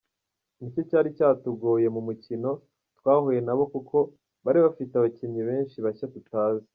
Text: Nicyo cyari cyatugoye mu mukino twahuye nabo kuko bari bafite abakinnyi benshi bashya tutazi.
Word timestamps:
Nicyo 0.59 0.81
cyari 0.89 1.09
cyatugoye 1.17 1.87
mu 1.95 2.01
mukino 2.07 2.49
twahuye 2.97 3.39
nabo 3.47 3.63
kuko 3.73 3.97
bari 4.43 4.59
bafite 4.65 4.93
abakinnyi 4.95 5.41
benshi 5.49 5.77
bashya 5.85 6.07
tutazi. 6.15 6.69